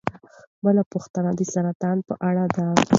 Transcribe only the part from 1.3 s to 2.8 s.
د سرطان په اړه ده.